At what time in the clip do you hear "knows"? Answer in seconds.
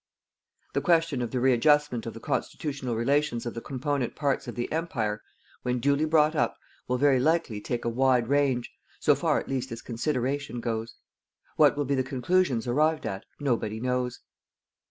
13.79-14.21